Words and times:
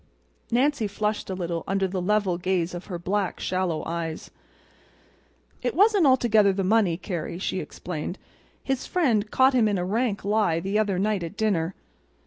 Nancy 0.49 0.87
flushed 0.87 1.29
a 1.29 1.35
little 1.35 1.63
under 1.67 1.87
the 1.87 2.01
level 2.01 2.39
gaze 2.39 2.73
of 2.73 2.87
the 2.87 2.97
black, 2.97 3.39
shallow 3.39 3.83
eyes. 3.85 4.31
"It 5.61 5.75
wasn't 5.75 6.07
altogether 6.07 6.51
the 6.53 6.63
money, 6.63 6.97
Carrie," 6.97 7.37
she 7.37 7.59
explained. 7.59 8.17
"His 8.63 8.87
friend 8.87 9.29
caught 9.29 9.53
him 9.53 9.67
in 9.67 9.77
a 9.77 9.85
rank 9.85 10.25
lie 10.25 10.59
the 10.59 10.79
other 10.79 10.97
night 10.97 11.21
at 11.21 11.37
dinner. 11.37 11.75